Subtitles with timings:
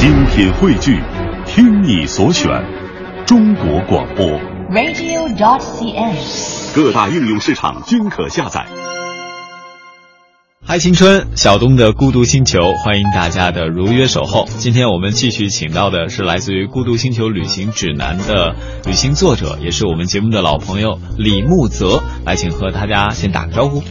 [0.00, 0.98] 精品汇聚，
[1.44, 2.48] 听你所选，
[3.26, 4.26] 中国广播。
[4.70, 6.74] radio.dot.cn，。
[6.74, 8.64] 各大应用市场均可下载。
[10.64, 14.46] 嗨，青春，小东的孤独星球，欢迎大家的如约守候。
[14.56, 18.56] 今天我们继续请到的是来自于《孤独星球旅行指南》的
[18.86, 23.82] 旅行作者，也是我们节目的老朋友李木泽，来请和大家先打个招呼。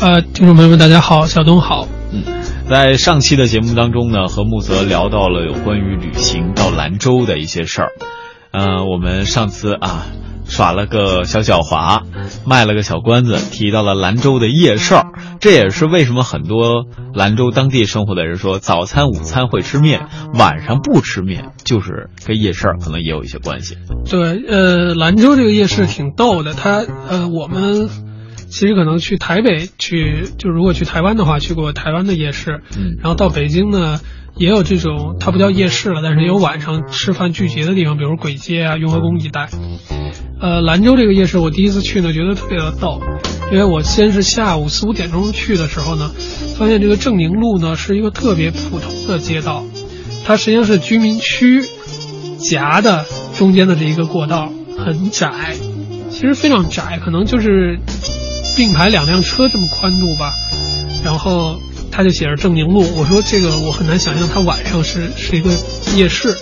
[0.00, 1.86] 呃，听众朋友们，大家好，小东好。
[2.12, 2.22] 嗯，
[2.70, 7.88] 在上期的节目当中呢，和木泽聊到了有关于旅行到兰州的一些事儿。
[8.52, 10.06] 呃，我们上次啊
[10.46, 12.04] 耍了个小狡猾，
[12.46, 14.94] 卖了个小关子，提到了兰州的夜市。
[15.40, 23.78] 这也是为什么很多兰州当地生活的人说，早餐、午餐会吃面，晚上不吃面，就是跟夜市可能也有一些关系。
[24.08, 27.88] 对，呃，兰州这个夜市挺逗的，它呃，我们
[28.50, 34.00] 其实可能去台北去，就如果去台湾的话，去过台湾的夜市，嗯然后到北京呢。
[34.36, 39.50] 也有这种，它不叫夜市了，但是也有晚上吃饭聚集的地方，比如簋街啊、雍和宫一带。
[40.40, 43.02] 呃，兰州这个夜市，我第一次去呢，觉得特别的逗，
[43.52, 46.12] 因为我先是下午四五点钟去的时候呢，
[46.56, 49.64] 发现这个正宁路呢是一个特别普通的街道，
[50.24, 51.62] 它实际上是居民区
[52.38, 55.56] 夹的中间的这一个过道，很窄，
[56.08, 57.80] 其实非常窄，可能就是
[58.60, 60.34] 并排两辆车这么宽度吧。
[61.02, 61.58] 然后
[61.90, 65.50] 他就写着正宁路，我说这个我很难想象它晚上是是一个
[65.96, 66.36] 夜市。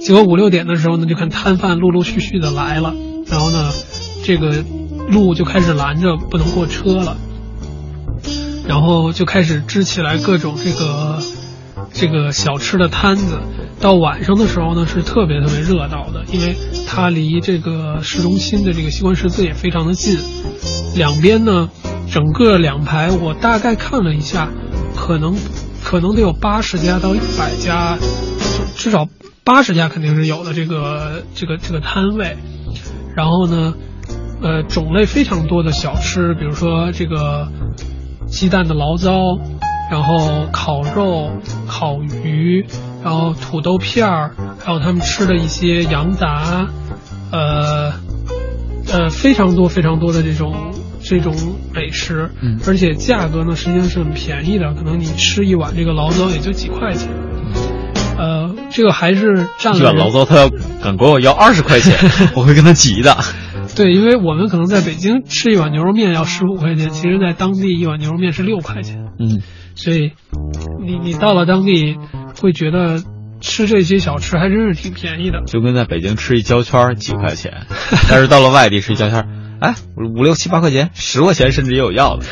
[0.00, 2.94] 结果五六点的时候呢，就看摊贩陆陆续续的来了，
[3.28, 3.72] 然后呢，
[4.24, 4.64] 这个
[5.08, 7.16] 路就开始拦着不能过车了，
[8.68, 11.18] 然后就开始支起来各种这个
[11.92, 13.40] 这个小吃的摊子。
[13.80, 16.54] 到晚上的时候呢，是特别特别热闹的，因为
[16.86, 20.16] 它离这个市中心的这个西关十字也非常的近，
[20.94, 21.70] 两边呢，
[22.10, 24.48] 整个两排我大概看了一下，
[24.96, 25.36] 可能
[25.82, 27.96] 可能得有八十家到一百家，
[28.76, 29.06] 至少
[29.44, 32.36] 八十家肯定是有的这个这个这个摊位，
[33.16, 33.74] 然后呢，
[34.42, 37.48] 呃，种类非常多的小吃，比如说这个
[38.26, 39.12] 鸡蛋的醪糟，
[39.90, 41.30] 然后烤肉、
[41.66, 42.66] 烤鱼，
[43.02, 46.68] 然后土豆片儿，还有他们吃的一些羊杂，
[47.32, 47.92] 呃
[48.92, 51.34] 呃，非常多非常多的这种这种
[51.74, 52.58] 美食，嗯。
[52.66, 57.08] 而且价格呢实际上是很便宜的，可能你吃一碗这个醪糟也就几块钱，
[58.18, 60.48] 呃，这个还是占了碗醪糟他要
[60.82, 61.96] 敢管我要二十块钱，
[62.36, 63.16] 我会跟他急的。
[63.76, 69.42] 对，因为我们可能在北京吃一碗牛肉面要十五块钱，其实在当地一碗牛肉面是六块钱，嗯，
[69.76, 70.10] 所以
[70.84, 71.96] 你你到了当地
[72.40, 73.00] 会觉得
[73.40, 75.42] 吃这些小吃还真是挺便宜的。
[75.46, 77.66] 就跟在北京吃一焦圈几块钱，
[78.08, 79.26] 但是到了外地吃一焦圈儿，
[79.60, 82.24] 哎，五六七八块钱，十块钱甚至也有要的。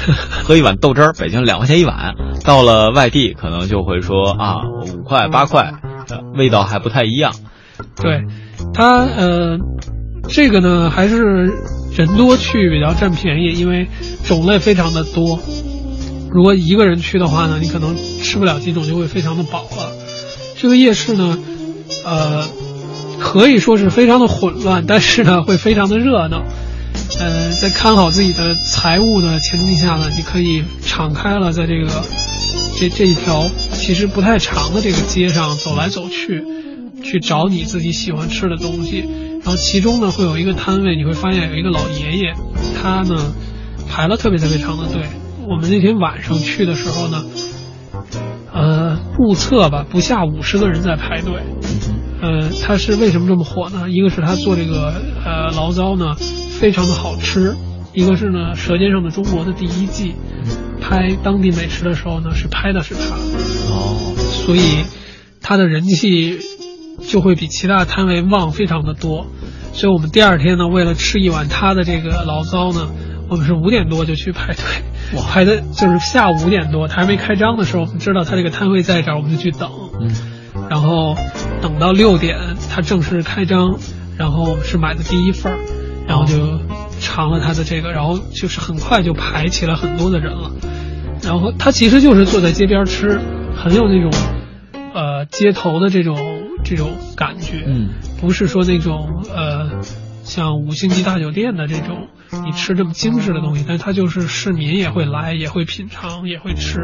[0.45, 5.75] 喝一碗豆汁儿，北京两块钱一碗，到了外地可能就会说啊五块八块，
[6.09, 7.35] 呃味道还不太一样。
[7.97, 8.23] 对，
[8.73, 9.59] 它呃，
[10.29, 11.53] 这个呢还是
[11.95, 13.89] 人多去比较占便宜，因为
[14.25, 15.39] 种类非常的多。
[16.31, 19.93] 如果一个人去的话呢，你可能吃不了几种就会非常的饱了。
[20.57, 21.39] 这个夜市呢，
[22.07, 22.49] 呃，
[23.21, 26.43] 可以说是非常的混乱，但是呢会非常的热闹。
[27.19, 31.91] 呃，在看好自己的财物的前提下呢，你可以敞开了在这个
[32.77, 36.45] 这这一条其实不太长的这个街上走来走去，
[37.03, 39.05] 去找你自己喜欢吃的东西。
[39.43, 42.35] 然后其中呢会有一个摊位，你会发现有一个老爷爷，
[42.81, 43.35] 他呢
[43.89, 45.03] 排了特别特别长的队。
[45.49, 47.25] 我们那天晚上去的时候呢，
[48.53, 51.33] 呃，目测吧不下五十个人在排队。
[52.21, 53.89] 呃，他是为什么这么火呢？
[53.89, 54.93] 一个是他做这个
[55.25, 56.17] 呃醪糟呢
[56.59, 57.55] 非常的好吃，
[57.93, 60.17] 一个是呢《舌尖上的中国》的第一季
[60.81, 63.15] 拍当地美食的时候呢是拍的是它，
[63.73, 64.85] 哦，所以
[65.41, 66.41] 它的人气
[67.07, 69.29] 就会比其他摊位旺非常的多。
[69.73, 72.91] 所以我们第二天呢，为了吃一碗它的这个醪糟呢，
[73.31, 74.65] 我们是五点多就去排队，
[75.17, 75.23] 哇。
[75.23, 79.71] 排的就是下午五点多，它还没开张的时候，我们知道它这个摊位在这儿，我们就去等。
[80.01, 80.11] 嗯，
[80.69, 81.17] 然后
[81.63, 82.37] 等到六点，
[82.69, 83.79] 它正式开张，
[84.17, 85.59] 然后是买的第一份儿，
[86.09, 86.59] 然后就
[86.99, 90.51] 尝了他的这个，然后就是很快就排起了很多的人了。
[91.23, 93.21] 然后他其实就是坐在街边吃，
[93.55, 94.11] 很有那种
[94.95, 96.17] 呃街头的这种
[96.65, 97.91] 这种感觉，嗯，
[98.21, 99.83] 不是说那种呃
[100.25, 102.09] 像五星级大酒店的这种
[102.45, 106.81] 你吃这么精致的东西，但是他就是市民也会来，也会品尝，也会吃，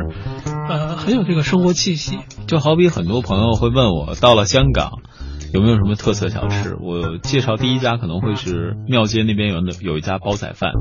[0.68, 2.18] 呃，很有这个生活气息。
[2.46, 4.98] 就好比很多朋友会问我，到了香港
[5.54, 6.76] 有没有什么特色小吃？
[6.80, 10.72] 我介绍第一家可能会是庙街那边有的有一家煲仔饭，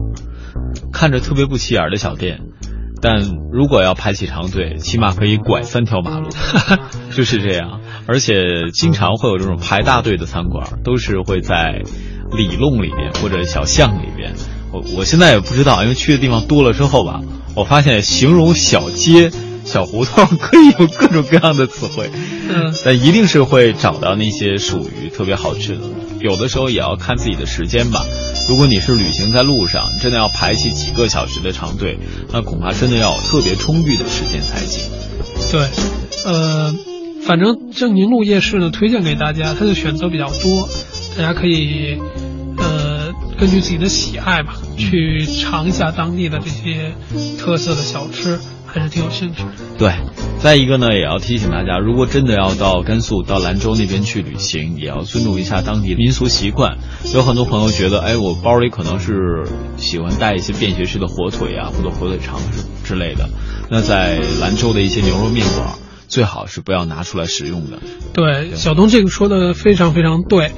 [0.91, 2.39] 看着特别不起眼的小店，
[2.99, 3.21] 但
[3.51, 6.29] 如果要排起长队，起码可以拐三条马路，
[7.15, 7.81] 就是这样。
[8.07, 11.83] 而且经常会有这种排大队的餐馆，都是会在
[12.35, 14.33] 里弄里边或者小巷里边。
[14.71, 17.21] 我我现在也不知道，因为去的地方多了之后吧，
[17.55, 19.29] 我发现形容小街。
[19.73, 22.11] 小胡同 可以有各种各样的词汇，
[22.47, 25.81] 嗯，但一定是会找到那些属于特别好吃的。
[26.19, 28.05] 有的时候也要看自己的时间吧。
[28.47, 31.97] 如果你是旅行在路上，真的要排起几个小时的长队，
[32.31, 34.83] 那恐怕真的要有特别充裕的时间才行。
[35.51, 35.67] 对，
[36.31, 36.71] 呃，
[37.25, 40.69] 反正正宁路夜市呢，推荐给大家，它的选择比较多，
[41.17, 41.97] 大家可以
[42.59, 46.93] 呃根据自己的喜爱吧，去尝一下当地的这些
[47.39, 48.37] 特色的小吃。
[48.73, 49.49] 还是挺有兴趣的。
[49.77, 49.93] 对，
[50.39, 56.77] 再一个呢，也要提醒大家，如果真的要到甘肃、到兰州那边去旅行，也要尊重一下当地的民俗习惯。
[57.13, 59.43] 有很多朋友觉得，哎，我包里可能是
[59.77, 62.39] 喜欢带一些便携式的火腿啊，或者火腿肠
[62.83, 63.29] 之类的。
[63.69, 65.75] 那在兰州的一些牛肉面馆，
[66.07, 67.79] 最好是不要拿出来使用的。
[68.13, 70.51] 对，小东这个说的非常非常对。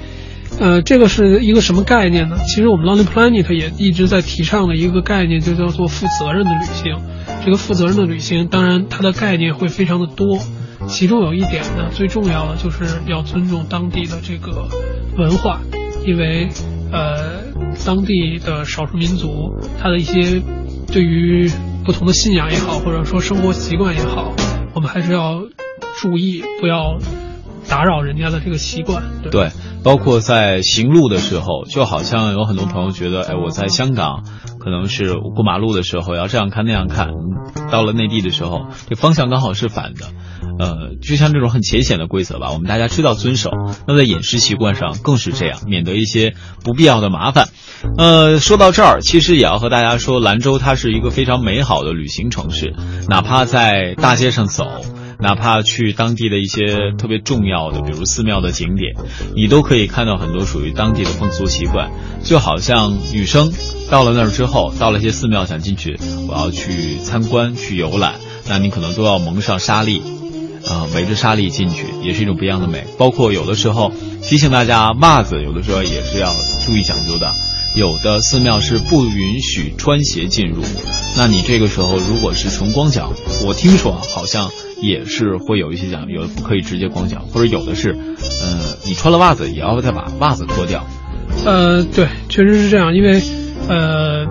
[0.58, 2.38] 呃，这个是一个什么概念呢？
[2.48, 6.96] 其实我们 Lonely Planet 也一直在提倡的一个概念，就叫做负责任的旅行。
[7.44, 10.40] 这个负责任的旅行，当然它的概念会非常的多，
[10.88, 14.68] 其中有一点呢，最重要的就是要尊重当地的这个
[15.18, 15.60] 文化，
[16.06, 16.48] 因为
[16.92, 17.44] 呃，
[17.86, 20.42] 当地的少数民族，他的一些
[20.92, 21.52] 对于
[21.84, 24.34] 不同的信仰也好，或者说生活习惯也好，
[24.74, 25.42] 我们还是要
[26.02, 26.98] 注意，不要。
[27.68, 29.52] 打扰人家的这个习惯，对，
[29.84, 34.24] 包括在行路的时候，就好像有很多朋友觉得，哎，我在香港
[34.60, 37.10] 可能是过马路的时候要这样看那样看，
[37.72, 40.06] 到了内地的时候，这方向刚好是反的，
[40.60, 43.52] 呃，就像这种很浅显的规则吧，我们大家知道遵守。
[43.88, 46.34] 那在饮食习惯上更是这样，免得一些
[46.64, 47.50] 不必要的麻烦。
[47.98, 52.74] 呃，说到这儿，其实也要和大家说，兰州它是一个非常美好的旅行城市，
[53.10, 54.66] 哪怕在大街上走。
[55.26, 58.94] 哪怕去当地的一些特别重要的，比如寺庙的景点，
[59.36, 61.90] 你都可以看到很多属于当地的风俗习惯。
[62.24, 63.52] 就好像女生
[63.90, 65.98] 到了那儿之后，到了一些寺庙想进去，
[66.30, 68.14] 我要去参观、去游览，
[68.48, 70.00] 那你可能都要蒙上纱丽，
[70.68, 72.86] 啊，围着沙粒进去，也是一种不一样的美。
[73.00, 73.92] 包括有的时候
[74.22, 76.32] 提醒大家，袜子有的时候也是要
[76.64, 77.34] 注意讲究的。
[77.76, 80.62] 有的寺庙是不允许穿鞋进入，
[81.18, 83.12] 那你这个时候如果是纯光脚，
[83.44, 84.52] 我听说好像。
[84.86, 90.86] 也是会有一些讲，有的不可以直接光脚，或者有的是，呃，你穿了袜子也要再把袜子脱掉。
[91.46, 93.22] 呃，对，确实是这样，因为，
[93.68, 94.26] 呃，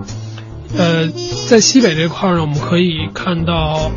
[0.76, 1.08] 呃，
[1.48, 3.90] 在西北这块儿呢，我们可以看到，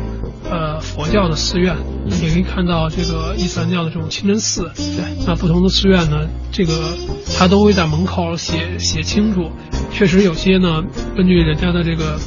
[0.50, 1.76] 呃，佛教的寺院，
[2.06, 4.70] 也可以看到这个伊斯兰教的这种清真寺。
[4.76, 6.96] 对，那不同的寺院呢，这个
[7.36, 9.50] 他都会在门口写写清楚。
[9.92, 10.82] 确实有些呢，
[11.16, 12.18] 根据人家的这个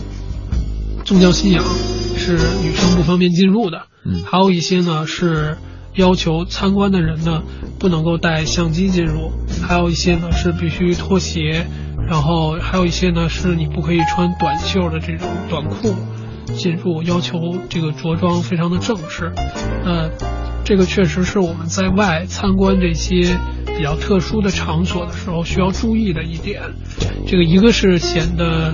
[1.03, 1.63] 宗教信仰，
[2.15, 3.83] 是女生不方便进入的。
[4.06, 5.57] 嗯，还有一些呢是
[5.95, 7.44] 要求参观的人呢
[7.80, 9.31] 不能够带相机进入，
[9.62, 11.68] 还有一些呢是必须脱鞋，
[12.07, 15.94] 然后还有一些呢是你不可以穿短袖的这种短裤
[16.56, 17.38] 进入，要求
[17.69, 19.31] 这个着装非常的正式。
[19.83, 20.09] 那
[20.63, 23.38] 这个确实是我们在外参观这些
[23.77, 26.62] 比较特殊的场所的时候需要注意的一点。
[27.27, 28.74] 这个一个是显得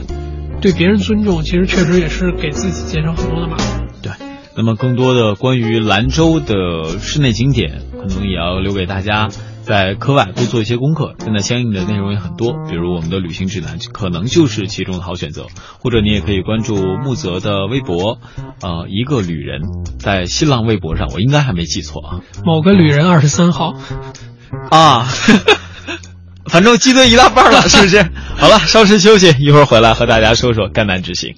[0.62, 3.88] 对别人尊重，其实确实也是给自己减少很多的麻烦。
[4.01, 4.12] 对
[4.56, 9.30] 那么，更多的关于兰州的室内景点，可能也要留给大家
[9.62, 11.14] 在课外多做一些功课。
[11.19, 15.45] 现在相应的内容也很多，比如我们的旅行指南，可能就是其中的好选择。
[15.80, 18.18] 或者你也可以关注木泽的微博，
[18.61, 19.61] 呃，一个旅人，
[19.99, 22.19] 在新浪微博上，我应该还没记错啊。
[22.44, 23.76] 某个旅人二十三号，
[24.71, 25.06] 啊，
[26.49, 28.06] 反正记得一大半了，是不是？
[28.37, 31.33] 好了，稍事休息，一会儿回来和大家说说赣南之行。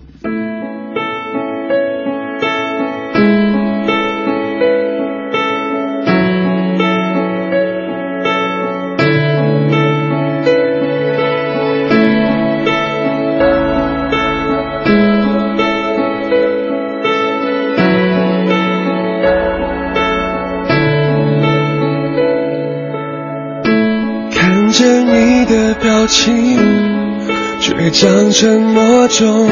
[28.00, 29.50] 像沉默中，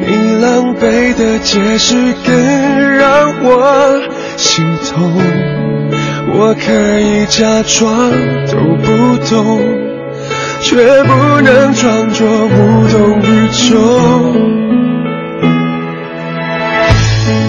[0.00, 4.00] 你狼狈的解释更让我
[4.38, 5.12] 心痛。
[6.32, 8.10] 我可以假装
[8.46, 9.60] 都不懂，
[10.62, 11.12] 却不
[11.42, 13.68] 能装作无动于衷。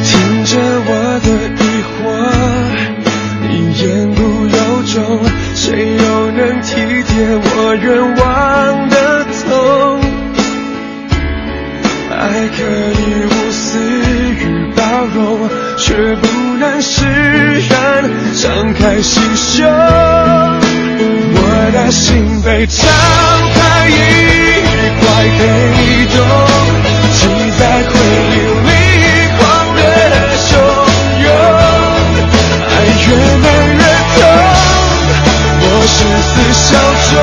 [0.03, 0.91] 听着我
[1.23, 1.95] 的疑惑，
[3.47, 4.99] 你言不由衷，
[5.55, 6.75] 谁又能体
[7.07, 7.87] 贴我愿
[8.17, 9.14] 望的？
[12.35, 14.41] 也可以无私与
[14.75, 16.27] 包容，却不
[16.59, 17.05] 能释
[17.69, 17.71] 然
[18.35, 19.65] 敞开心胸，
[21.33, 21.39] 我
[21.71, 22.85] 的心被敞
[23.53, 23.93] 开一
[24.99, 25.03] 块
[25.37, 25.39] 黑
[26.11, 26.15] 洞，
[27.13, 27.19] 记
[27.57, 27.93] 在回
[28.31, 28.69] 忆里
[29.37, 29.41] 狂
[29.77, 29.79] 烈
[30.35, 30.51] 汹
[31.23, 31.25] 涌，
[32.67, 33.07] 爱越
[33.43, 33.81] 美越
[34.13, 34.19] 痛，
[35.61, 36.67] 我誓死效
[37.11, 37.15] 忠，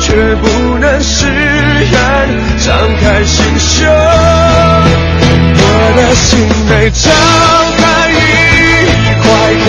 [0.00, 1.26] 却不能释
[1.92, 2.28] 然，
[2.64, 2.66] 张
[3.00, 3.86] 开心胸。
[5.60, 5.62] 我
[5.96, 7.02] 的心被敞
[7.78, 8.14] 开一
[9.22, 9.26] 块
[9.64, 9.66] 黑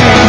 [0.00, 0.27] 我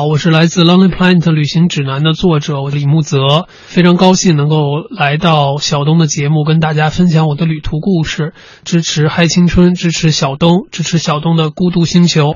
[0.00, 3.18] 好，我是来自 Lonely Planet 旅行指南的作者李木泽，
[3.66, 4.56] 非常高兴能够
[4.90, 8.32] 来到小东的节目，跟大家分享我的旅途故事。
[8.64, 12.34] 支持嗨青春，支持小东，支持小东的孤独星球。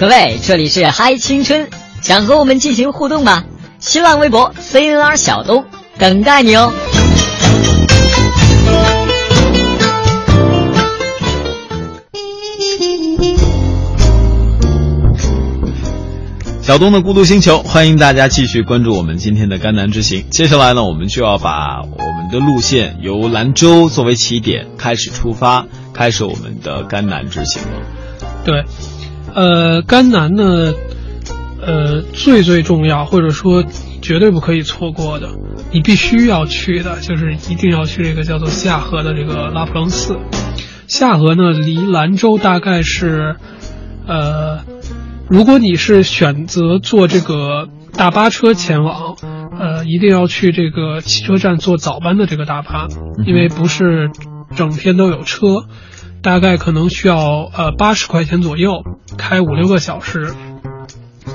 [0.00, 1.68] 各位，这里是嗨青春，
[2.00, 3.44] 想和我们进行互动吗？
[3.80, 5.66] 新浪微博 CNR 小东
[5.98, 6.72] 等待你哦。
[16.64, 20.24] 小东的孤独星球，欢迎大家继续关注我们今天的甘南之行。
[20.30, 27.68] 接下来呢，我们就要把我们的路线由兰州作为起点开始出发，开始我们的甘南之行了。
[28.46, 28.64] 对，
[29.34, 30.72] 呃，甘南呢，
[31.60, 33.62] 呃，最最重要或者说
[34.00, 35.28] 绝对不可以错过的，
[35.70, 40.16] 你必须要去的，就是一定要去这个叫做下河的这个拉普楞寺。
[40.88, 43.36] 下河呢，离兰州大概是，
[44.06, 44.72] 呃。
[45.28, 49.16] 如果你是选择坐这个大巴车前往，
[49.58, 52.88] 呃，一定要去这个汽车站坐早班的这个大巴，
[53.26, 54.10] 因为不是
[54.54, 55.64] 整天都有车，
[56.22, 58.82] 大概可能需要呃八十块钱左右，
[59.16, 60.34] 开五六个小时，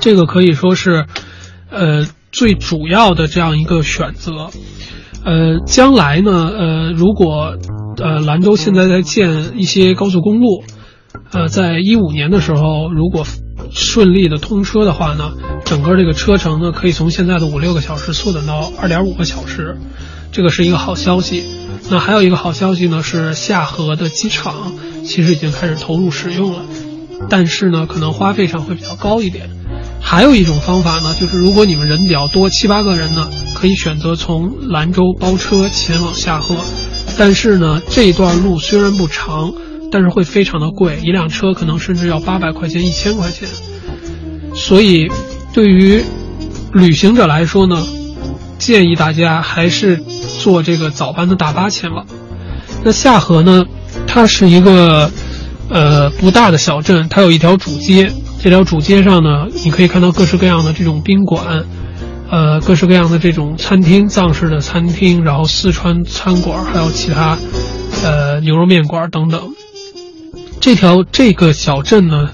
[0.00, 1.06] 这个可以说是
[1.70, 4.50] 呃最主要的这样一个选择。
[5.24, 7.58] 呃，将来呢，呃，如果
[7.98, 10.62] 呃兰州现在在建一些高速公路，
[11.32, 13.24] 呃，在一五年的时候，如果
[13.72, 15.32] 顺利的通车的话呢，
[15.64, 19.76] 整个这个车程呢可以从现在的五六个小时缩短到二点五个小时，
[20.32, 21.44] 这个是一个好消息。
[21.88, 24.72] 那还有一个好消息呢，是下河的机场
[25.04, 26.64] 其实已经开始投入使用了，
[27.28, 29.50] 但是呢，可能花费上会比较高一点。
[30.00, 36.56] 还有一种方法呢，就是如果你们人比较多，七八个人呢，可以选择从兰州包车前往下河。
[37.18, 39.52] 但是呢，这段路虽然不长，
[39.90, 43.48] 但是会非常的贵，一辆车可能甚至要八百块钱、一千块钱。
[44.54, 45.08] 所以，
[45.52, 46.04] 对于
[46.72, 47.86] 旅行者来说呢，
[48.58, 50.02] 建议大家还是
[50.42, 52.06] 坐这个早班的大巴前往。
[52.84, 53.64] 那下河呢，
[54.06, 55.10] 它是一个
[55.68, 58.12] 呃不大的小镇，它有一条主街。
[58.42, 61.64] 这条主街上呢，你可以看到各式各样的这种宾馆，
[62.30, 67.36] 呃，各式各样的这种餐厅，藏式的餐厅，然后四川餐馆，还有其他，
[68.02, 69.52] 呃，牛肉面馆等等。
[70.60, 72.30] 这条这个小镇呢，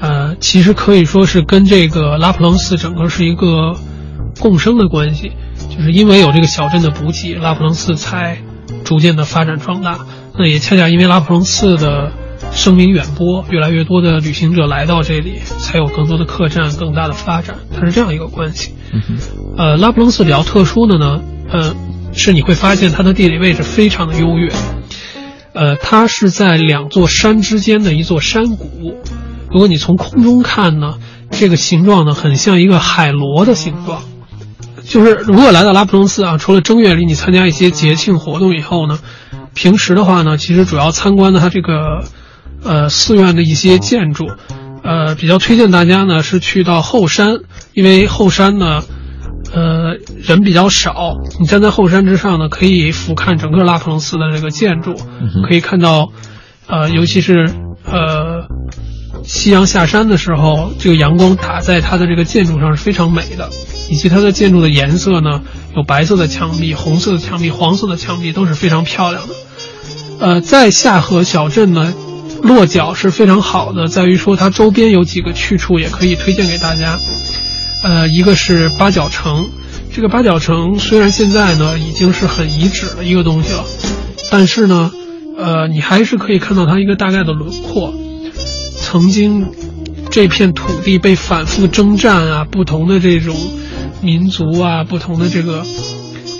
[0.00, 3.76] 呃，其实可以说是跟这个拉普楞寺整个是一个
[4.40, 5.32] 共生的关系，
[5.76, 8.38] 就是因为有这个小镇的补给，拉普楞寺才
[8.84, 9.98] 逐渐的发展壮大。
[10.38, 12.12] 那也恰恰因为拉普楞寺的。
[12.52, 17.56] 声名远播，越来越多的旅行者来到这里，才有更多的客栈，更大的发展。
[17.74, 18.72] 它是这样一个关系。
[19.58, 21.20] 呃，拉普楞寺比较特殊的呢，
[21.50, 21.74] 呃，
[22.12, 24.50] 是你会发现它的地理位置非常的优越。
[25.56, 28.96] 呃，它是在两座山之间的一座山谷。
[29.50, 30.98] 如果你从空中看呢，
[31.30, 34.02] 这个形状呢，很像一个海螺的形状。
[34.84, 39.00] 就是如果来到拉卜楞寺啊，除了正月里你参加一些节庆活动以后呢，
[39.54, 42.04] 平时的话呢，其实主要参观的它这个。
[42.64, 44.26] 呃，寺院的一些建筑，
[44.82, 47.36] 呃，比较推荐大家呢是去到后山，
[47.74, 48.82] 因为后山呢，
[49.56, 54.94] 呃，人比较少，你站在后山之上呢，可以俯瞰整个拉普楞寺的这个建筑，
[55.48, 56.12] 可以看到，
[56.66, 57.50] 呃，尤其是
[57.86, 58.48] 呃，
[59.24, 63.48] 夕阳下山的时候，这个阳光打在它的这个建筑上是非常美的，
[63.88, 65.40] 以及它的建筑的颜色呢，
[65.74, 69.34] 有白色的墙壁、红色的墙壁、黄色的墙壁都是非常漂亮的。
[70.20, 71.94] 呃，在下河小镇呢。
[72.42, 77.00] 落脚是非常好的，在于说它周边有几个去处也可以推荐给大家。
[77.82, 79.48] 呃，一个是八角城，
[79.92, 83.64] 这个八角城虽然现在呢已经是很遗址的一个东西了，
[84.30, 84.90] 但是呢，
[85.38, 87.94] 呃，你还是可以看到它一个大概的轮廓。
[88.76, 89.50] 曾经
[90.10, 93.36] 这片土地被反复征战啊，不同的这种
[94.00, 95.64] 民族啊，不同的这个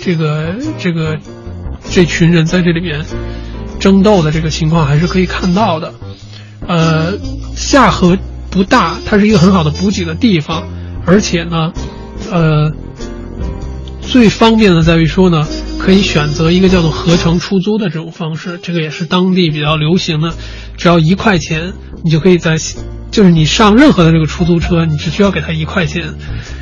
[0.01, 1.17] 这个这个
[1.89, 3.05] 这群人在这里面。
[3.79, 5.93] 争斗的这个情况还是可以看到的，
[6.67, 7.13] 呃，
[7.55, 8.17] 下河
[8.49, 10.63] 不大，它是一个很好的补给的地方，
[11.07, 11.71] 而且呢，
[12.31, 12.71] 呃，
[14.01, 15.47] 最方便的在于说呢，
[15.79, 20.33] 可以选择一个叫做合成出租的这种方式，这个也是当地比较流行的，
[20.77, 22.57] 只要一块钱，你就可以在，
[23.09, 26.13] 就是你上任何的这个出租车，你只需要给他一块钱，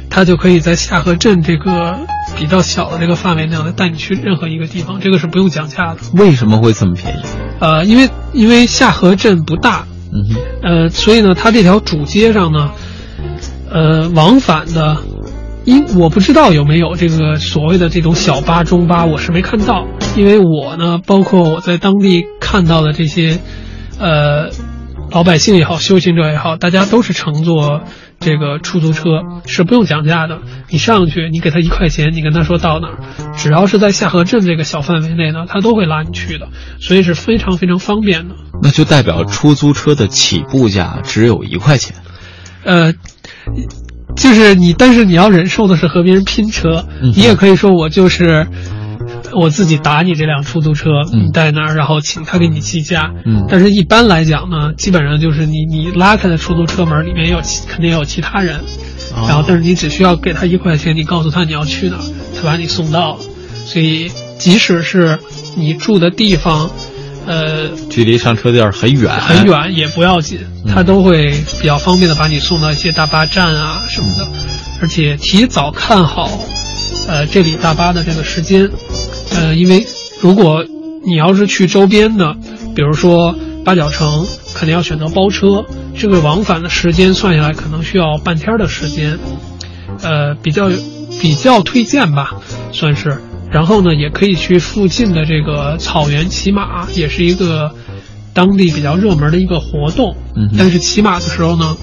[0.09, 1.99] 他就可以在下河镇这个。
[2.37, 5.99] 比较小的这个范围内，带你去任何一个地方，这个是不用讲价的。
[6.13, 7.19] 为什么会这么便宜？
[7.61, 12.71] 呃，因为因为下河镇不大，嗯，呃，所以呢，它这条主街上呢，
[13.75, 14.95] 呃，往返的，
[15.65, 19.85] 因我不知道有没有这个所谓的这种小巴、中巴，我是没看到。
[20.15, 23.37] 因为我呢，包括我在当地看到的这些，
[23.99, 24.49] 呃，
[25.11, 27.81] 老百姓也好，修行者也好，大家都是乘坐。
[28.17, 32.97] 这个出租车是不用讲价的，你上去，你给他一块钱，你跟他说到哪儿，
[33.35, 36.47] 只要是在下河镇这个小范围内呢，他都会拉你去的，
[36.79, 38.35] 所以是非常非常方便的。
[38.63, 41.97] 那就代表出租车的起步价只有一块钱，
[42.63, 42.93] 呃，
[44.15, 48.47] 就是你，但是你要忍受的是和别人拼车，你也可以说我就是。
[49.33, 53.11] 我自己打你这辆出租车，你在那儿，然后请他给你计价。
[53.25, 58.61] 嗯，但是一般来讲呢，基本上就是你你拉开的出租车门里面有肯定有其他人，
[59.13, 62.03] 然后但是你只需要给他一块钱，你告诉他你要去哪儿，
[62.35, 63.19] 他把你送到了。
[63.65, 65.19] 所以即使是
[65.57, 66.69] 你住的地方，
[67.27, 74.27] 呃，距离上车店很远很远也不要紧，他都会比较方便的把你送到一些大巴站啊什么的，
[74.81, 76.29] 而且提早看好，
[77.07, 78.69] 呃，这里大巴的这个时间。
[79.35, 79.85] 呃，因为
[80.21, 80.63] 如果
[81.05, 82.35] 你要是去周边的，
[82.75, 85.65] 比如说八角城，肯定要选择包车，
[85.97, 89.17] 这个往返的时间算下来可能需要半天的时间，
[90.03, 90.69] 呃，比较
[91.19, 92.35] 比较推荐吧，
[92.71, 93.19] 算是。
[93.55, 97.73] 然后呢，也可以去附近的这个草原骑马，也是一个
[98.33, 100.17] 当地比较热门的一个活动。
[100.35, 100.49] 嗯。
[100.57, 101.77] 但是骑马的时候呢，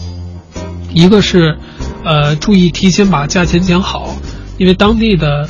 [0.92, 1.56] 一个是，
[2.04, 4.14] 呃，注意提前把价钱讲好，
[4.58, 5.48] 因为当地的。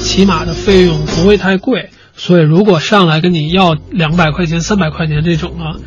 [0.00, 5.80] 骑马的费用不会太贵，所以如果上来跟你要两百块钱、三百块钱这种呢，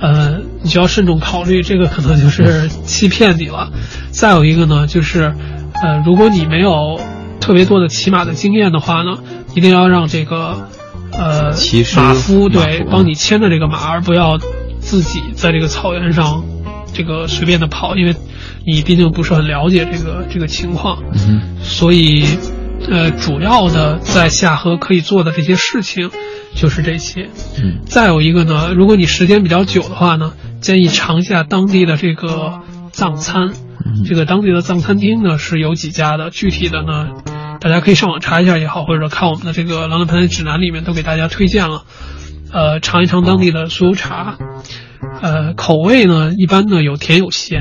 [0.00, 3.70] 呃，你就要慎重考虑，这个可能就是欺骗你了。
[4.10, 5.32] 再有一个呢，就是
[5.74, 6.98] 呃，如果你没有
[7.42, 9.18] 特别多的骑马的经验的话呢，
[9.56, 10.68] 一定要让这个
[11.10, 11.52] 呃
[11.96, 14.38] 马夫对帮你牵着这个马，而不要
[14.80, 16.44] 自己在这个草原上
[16.94, 18.14] 这个随便的跑，因为
[18.64, 21.02] 你毕竟不是很了解这个这个情况。
[21.14, 22.24] 嗯所以，
[22.88, 26.10] 呃，主要的在下河可以做的这些事情，
[26.54, 27.28] 就是这些。
[27.58, 32.60] 嗯再有一个呢，如果你时间比较久的话呢，建议尝一下当地的这个
[32.92, 33.52] 藏餐。
[33.84, 34.04] 嗯。
[34.04, 37.08] 这个当地的藏餐厅呢是有几家的，具体的呢，
[37.60, 41.84] 大家可以上网查一下也好，或者看我们的这个《狼人盘指南》里面都给大家推荐了。
[42.52, 44.36] 呃，尝一尝当地的酥油茶，
[45.22, 47.60] 呃，口味呢一般呢有甜有咸，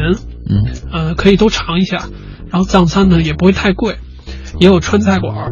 [0.49, 0.65] 嗯。
[0.91, 2.09] 呃，可以都尝一下。
[2.49, 3.95] 然后藏餐呢也不会太贵，
[4.59, 5.51] 也有川菜馆儿，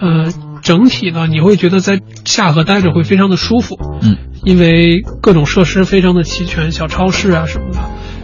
[0.00, 4.16] 呃，整体呢你会觉得在下河待着会非常的舒服，嗯。
[4.42, 7.78] 因为各种设施非常的齐全，小超市啊什么的，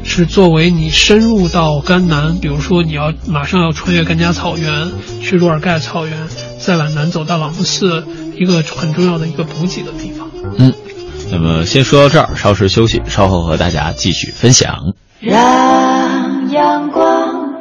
[0.07, 4.89] 是作为你深入到甘南，比如说你要马上要穿越甘加草原，
[5.21, 6.17] 去若尔盖草原，
[6.59, 10.29] 再往南走到朗木寺，一个很重要的一个补给的地方。
[10.59, 10.73] 嗯。
[11.29, 14.95] 那么先说到这儿，稍事休息，稍后和大家继续分享。
[15.19, 17.53] 让阳光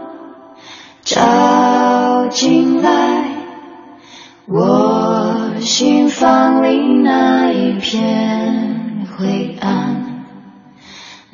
[1.03, 3.25] 照进来，
[4.47, 10.04] 我心房里那一片灰暗，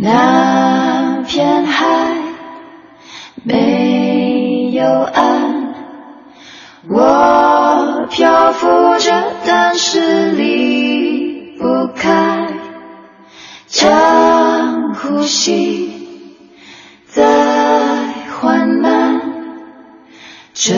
[0.03, 2.15] 那片海
[3.43, 5.75] 没有岸，
[6.89, 9.11] 我漂浮着，
[9.45, 12.47] 但是离不开。
[13.67, 15.91] 长呼吸，
[17.05, 18.07] 再
[18.39, 19.21] 缓慢，
[20.51, 20.73] 证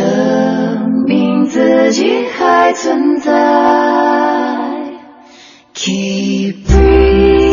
[1.07, 3.31] 明自己还存在。
[5.73, 7.52] Keep breathing,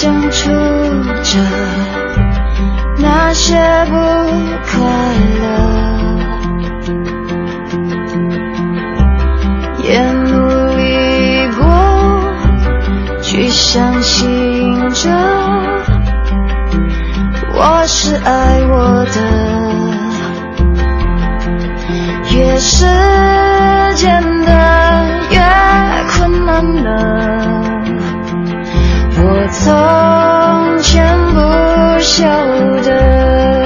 [0.00, 0.48] 相处
[1.22, 1.38] 着
[2.96, 3.92] 那些不
[4.64, 4.80] 快
[5.42, 5.44] 乐，
[9.84, 11.62] 也努力过，
[13.20, 15.10] 去相信着
[17.52, 19.20] 我是爱我的。”
[22.32, 22.86] 越是
[23.96, 24.50] 见得
[25.30, 25.38] 越
[26.08, 27.39] 困难了，
[29.62, 32.24] 从前不晓
[32.82, 33.59] 得，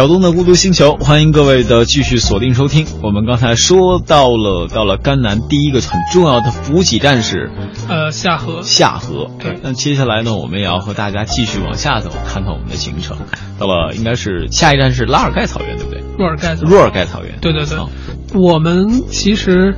[0.00, 2.86] 小东的孤独星球，欢迎各位的继续锁定收听。
[3.02, 7.50] 我们刚才说到了，到了甘南第一个很重要的补给站是
[7.86, 8.62] 呃，下河。
[8.62, 9.30] 下河。
[9.38, 13.18] 对那接下来呢，我们也要和大家继续往下走，看看我们的行程。
[13.58, 16.02] 到了，应该是下一站是拉尔盖草原，对不对？
[16.18, 17.38] 若尔盖草原若尔盖草原。
[17.42, 17.86] 对对对啊
[18.32, 19.76] 我们其实，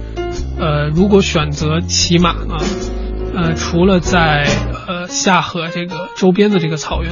[0.57, 2.59] 呃，如果选择骑马呢，
[3.35, 4.47] 呃，除了在
[4.87, 7.11] 呃下河这个周边的这个草原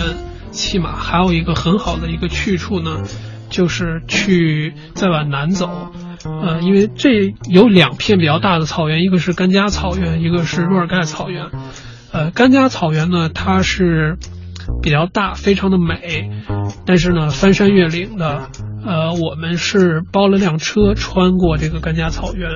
[0.50, 3.02] 骑马，还有一个很好的一个去处呢，
[3.48, 5.92] 就是去再往南走，
[6.24, 11.46] 呃，因为这有两片比较大的草原，一个是甘加草原，一个是若尔盖草原。
[12.12, 14.18] 呃，甘加草原呢，它是
[14.82, 16.30] 比较大，非常的美，
[16.84, 18.48] 但是呢，翻山越岭的。
[18.84, 22.48] 呃，我们是包了辆车穿过这个甘加草原。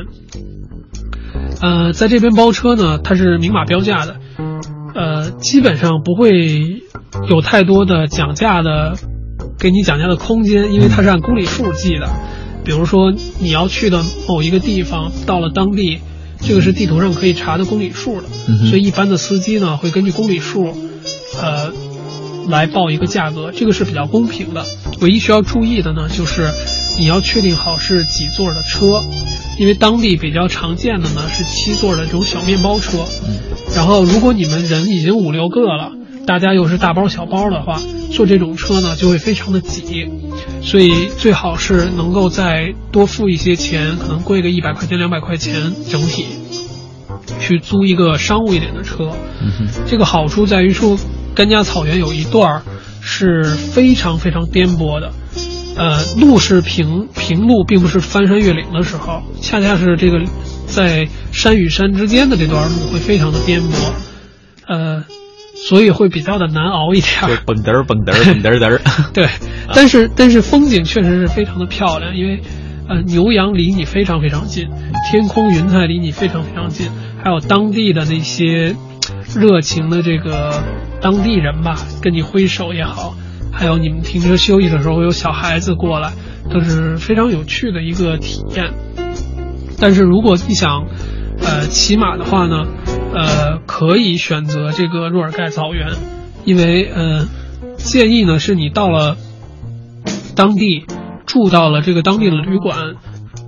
[1.60, 4.16] 呃，在这边包车呢，它是明码标价的，
[4.94, 6.82] 呃，基本上不会
[7.28, 8.96] 有太多的讲价的，
[9.58, 12.08] 给你讲价的空间，因为它是按公里数计的。
[12.64, 16.00] 比如说你要去的某一个地方，到了当地，
[16.40, 20.74] 这个是地图上可以查的公里数的，嗯所以一般的司机呢会根据公里数，
[21.40, 21.72] 呃，
[22.48, 24.64] 来报一个价格，这个是比较公平的。
[25.00, 26.50] 唯一需要注意的呢，就是
[26.98, 29.04] 你要确定好是几座的车，
[29.58, 32.98] 因为当地比较常见的呢是七座的这种小面包车。
[33.74, 35.92] 然后，如果你们人已经五六个了，
[36.26, 40.08] 大家又是大包小包的话，坐这种车呢就会非常的挤，
[40.62, 46.26] 所以最好是能够再多付一些钱，可能贵个一百块钱、两百块钱整体，
[47.40, 49.10] 去租一个商务一点的车。
[49.40, 50.98] 嗯这个好处在于说，
[51.34, 52.62] 甘加草原有一段儿
[53.00, 55.12] 是非常非常颠簸的，
[55.76, 60.22] 呃，路是平平路，并不是翻山越岭的时候，恰恰是这个
[60.66, 63.66] 在山与山之间的这段路会非常的颠簸，
[64.66, 65.04] 呃，
[65.66, 68.80] 所以会比较的难熬一点蹦嘚儿蹦嘚儿 蹦嘚儿嘚儿。
[69.14, 69.26] 对，
[69.74, 72.42] 但是但是风景确实是非常的漂亮，因为
[72.88, 74.68] 呃牛羊离你非常非常近，
[75.10, 76.90] 天空云彩离你非常非常近，
[77.22, 78.76] 还有当地的那些
[79.34, 80.62] 热情的这个
[81.00, 83.14] 当地人吧，跟你挥手也好，
[83.50, 86.12] 还有你们停车休息的时候会有小孩子过来，
[86.52, 88.74] 都是非常有趣的一个体验。
[89.80, 90.84] 但是如果你想，
[91.40, 92.66] 呃，骑马的话呢，
[93.14, 95.92] 呃，可以选择这个若尔盖草原，
[96.44, 97.26] 因为呃，
[97.76, 99.16] 建议呢是你到了
[100.34, 100.84] 当地，
[101.24, 102.96] 住到了这个当地的旅馆，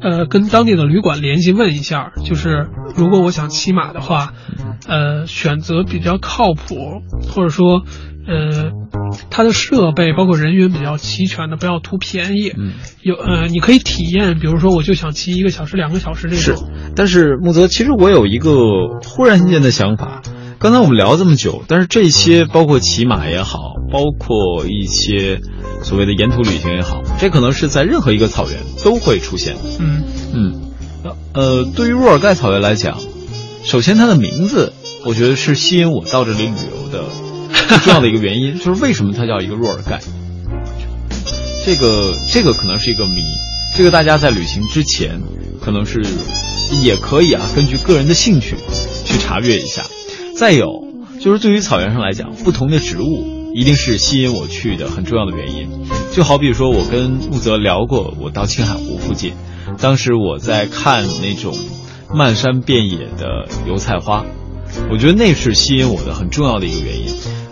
[0.00, 4.35] 呃，跟当地的旅馆联系问一下，就是如果我想骑马的话，
[4.87, 7.83] 呃，选择比较靠谱，或者说，
[8.26, 8.72] 呃，
[9.30, 12.52] 它的设备包括人员比较齐全的，不要图便宜。
[12.56, 16.56] 嗯，有呃，你可以体验，比如说我就想骑一个小时、两个小时这种是。，
[16.96, 18.52] 但是木泽，其实我有一个
[19.04, 20.22] 忽然间的想法。
[20.58, 23.58] 刚才我们聊这么久，但是这些包括骑马也好，
[23.92, 25.40] 包括一些
[25.82, 29.54] 所谓的沿途旅行也好，这可能是在任何一个草原都会出现。
[29.78, 30.02] 嗯
[30.34, 30.72] 嗯，
[31.34, 32.98] 呃，对于若尔盖草原来讲，
[33.64, 34.72] 首先它的名字，
[35.04, 37.36] 我觉得是吸引我到这里旅游的最
[37.85, 40.01] 重要的一个原因，就是为什么它叫一个若尔盖。
[41.64, 43.23] 这个这个可能是一个谜，
[43.77, 45.21] 这个大家在旅行之前
[45.61, 46.05] 可能是
[46.83, 48.57] 也可以啊，根据个人的兴趣
[49.05, 49.85] 去查阅一下。
[50.37, 50.69] 再有
[51.21, 55.69] 就是对于草原上来讲，不同的植物一定是吸引我去的很重要的原因。
[56.12, 59.33] 就好比说，我跟木泽聊过，我到青海湖附近，
[59.79, 61.53] 当时我在看那种
[62.14, 64.25] 漫山遍野的油菜花，
[64.90, 67.07] 我觉得那是吸引我的很重要的一个原因。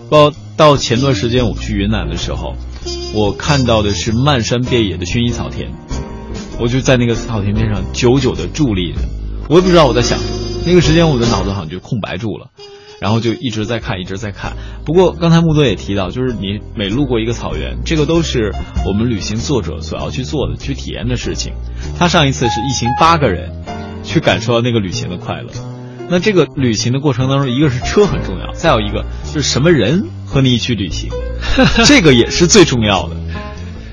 [0.09, 2.53] 包到前段时间我去云南的时候，
[3.13, 5.71] 我看到的是漫山遍野的薰衣草田，
[6.59, 8.99] 我就在那个草田边上久久的伫立着，
[9.49, 10.31] 我也不知道我在想什么。
[10.65, 12.47] 那个时间我的脑子好像就空白住了，
[12.99, 14.53] 然后就一直在看，一直在看。
[14.85, 18.53] 不过刚才木泽也提到，就是你每路过一个草原，这个都是
[18.85, 21.53] 我们旅行作者所要去做的、去体验的事情。
[21.99, 23.51] 他上一次是一行八个人
[24.03, 25.74] 去感受到那个旅行的快乐。
[26.09, 31.09] 那这个旅行的过程当中，一个是车很重要，再有一个就是什么人和你一起旅行，
[31.85, 33.15] 这个也是最重要的，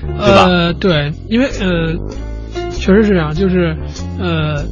[0.01, 0.45] 对吧？
[0.45, 1.95] 呃，对，因为呃，
[2.71, 3.75] 确实是这样，就是
[4.19, 4.63] 呃，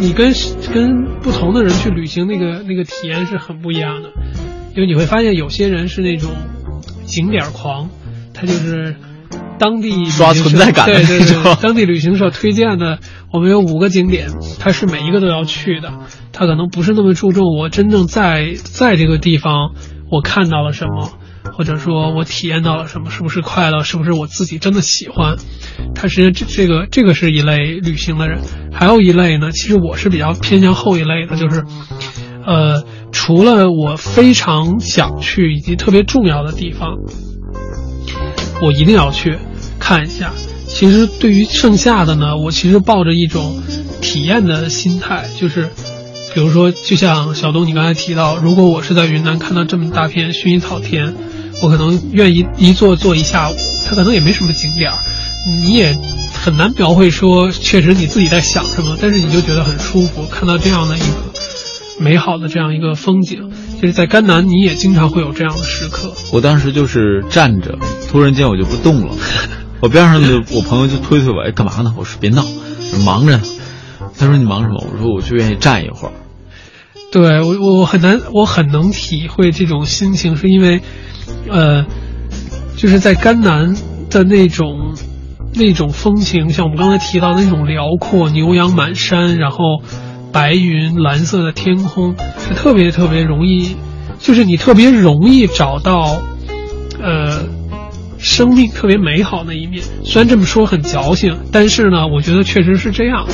[0.00, 0.32] 你跟
[0.74, 4.10] 跟不同的人去旅行，那个那个体验是很不一样的，
[4.74, 6.30] 因为你会发现有些人是那种
[7.06, 7.90] 景点狂，
[8.34, 8.96] 他就是
[9.58, 12.98] 当地刷存在感的对对对，那种当地旅行社推荐的，
[13.32, 15.92] 我们有五个景点，他是每一个都要去的，
[16.32, 19.72] 他可能不是那么注重我真正在在这个地方
[20.10, 21.12] 我看到了什么。
[21.50, 25.36] 或者说我体验到了什么，是不是快乐，是不是我自己真的喜欢？
[25.94, 31.64] 他是这这个这个是一类旅行的人，还有一类呢，其实我是比较偏向后一类的，就是，
[32.46, 36.96] 呃，除了我非常想去以及特别重要的地方，
[38.62, 39.38] 我一定要去。
[39.78, 40.32] 看一下。
[40.66, 43.62] 其实对于剩下的呢，我其实抱着一种
[44.02, 45.70] 体验的心态，就是
[46.34, 51.14] 比如说，就像小东你刚才提到，如果我是在云南看到这么大片薰衣草田，
[51.62, 53.56] 我可能愿意一坐坐一下午。
[53.88, 54.98] 它可能也没什么景点儿，
[55.62, 55.96] 你也
[56.34, 61.06] 很难描绘说确实你自己在想什么，但是你就觉得很舒服，看到这样的一个
[61.98, 63.50] 美好的这样一个风景。
[63.80, 66.12] 就是在甘南，你也经常会有这样的时刻。
[66.32, 67.78] 我当时就是站着，
[68.10, 69.14] 突然间我就不动了，
[69.80, 71.94] 我边上的我朋友就推推我，哎，干嘛呢？
[71.96, 72.44] 我说别闹，
[73.04, 73.42] 忙着呢。
[74.18, 74.84] 他说你忙什么？
[74.92, 76.12] 我说我就愿意站一会儿。
[77.12, 80.80] 对我，我很难，我很能体会这种心情，是因为，
[81.48, 81.86] 呃。
[82.76, 83.74] 就是在甘南
[84.08, 84.94] 的那种
[85.52, 89.82] 那种风情，像我们刚才提到的那种辽阔，牛羊满山，然后
[90.32, 93.76] 白云、蓝色的天空，是特别特别容易，
[94.18, 96.20] 就是你特别容易找到，
[97.00, 97.46] 呃，
[98.18, 99.82] 生命特别美好的一面。
[100.04, 103.26] 虽然这么说很矫情，但是呢，我觉得确实是这样。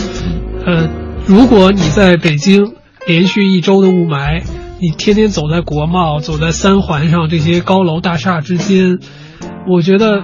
[0.65, 0.89] 呃，
[1.27, 2.75] 如果你在北京
[3.07, 4.43] 连续一周的雾霾，
[4.81, 8.99] 你天天走在国贸、走在三环上这些高楼大厦之间。
[9.67, 10.21] 我觉得，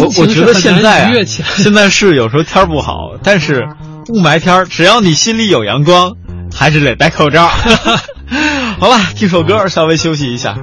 [0.00, 3.66] 我我觉得现在现在是有时候天儿不好，但是
[4.08, 6.16] 雾霾天只要你心里有阳光，
[6.54, 7.46] 还是得戴口罩。
[8.80, 10.56] 好吧，听首歌，稍微休息一下。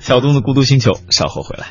[0.00, 1.66] 小东的孤独星球，稍后回来。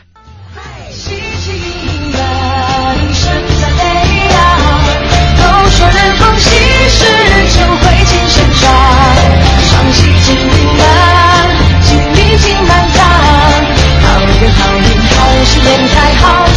[15.49, 16.56] 是人才好，是君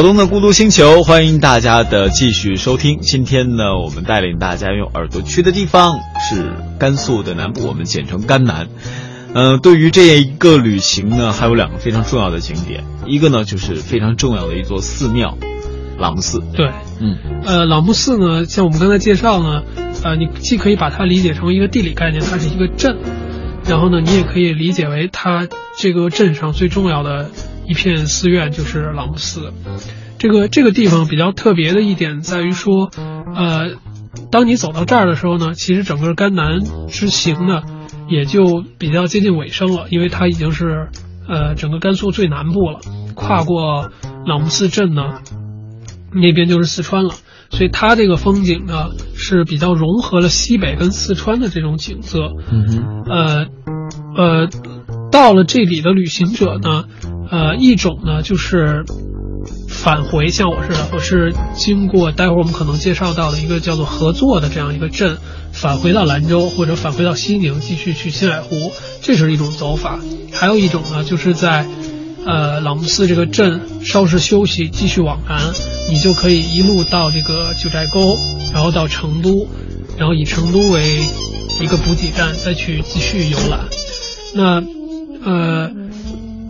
[0.00, 3.00] 小东的孤独星球，欢迎大家的继续收听。
[3.02, 8.68] 今天呢，我们带领大家用耳朵去的地方是甘肃的南部，我们简称甘南。
[9.34, 15.36] 嗯，对于这一个旅行呢，还有两个非常重要的景点，一个呢就是非常重要的一座寺庙——
[16.00, 16.42] 朗木寺。
[16.56, 19.64] 对，嗯，呃，朗木寺呢，像我们刚才介绍呢，
[20.02, 22.96] 呃，你既可以把它理解成一个地理概念，它是一个镇，
[23.68, 25.46] 然后呢，你也可以理解为它
[25.76, 27.30] 这个镇上最重要的。
[27.70, 29.52] 一片寺院就是朗木寺，
[30.18, 32.90] 这个这个地方比较特别的一点在于说，
[33.32, 33.76] 呃，
[34.32, 36.58] 当你走到这儿的时候呢，其实整个甘南
[36.88, 37.62] 之行呢，
[38.08, 40.88] 也就比较接近尾声了，因为它已经是
[41.28, 42.80] 呃整个甘肃最南部了，
[43.14, 43.92] 跨过
[44.26, 45.20] 朗木寺镇呢，
[46.12, 47.14] 那边就是四川了，
[47.50, 52.32] 所以它这个风景呢是比较融合了西北跟四川的这种景色，
[53.06, 53.46] 呃
[54.16, 54.48] 呃，
[55.10, 56.84] 到了这里的旅行者呢。
[57.32, 58.82] 呃，一种呢就是
[59.68, 65.16] 返回，像我似的，我是经过待会儿我们可能介绍到的一个叫做合作的这样一个镇，
[65.52, 70.00] 返回到兰州或者返回到西宁，继续去青海湖，这是一种走法。
[70.32, 71.66] 还有一种呢，就是在
[72.26, 75.40] 呃朗木寺这个镇稍事休息，继续往南，
[75.88, 78.18] 你就可以一路到这个九寨沟，
[78.52, 79.46] 然后到成都，
[79.96, 80.98] 然后以成都为
[81.62, 83.60] 一个补给站，再去继续游览。
[84.34, 84.60] 那
[85.24, 85.70] 呃。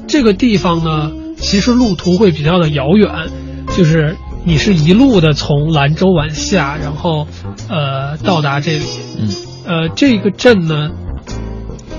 [0.08, 3.30] 这个地方呢，其实路途会比较的遥远，
[3.76, 7.28] 就是你是一路的从兰州往下，然后，
[7.68, 8.84] 呃，到达这里。
[9.20, 9.28] 嗯。
[9.64, 10.90] 呃，这个镇呢，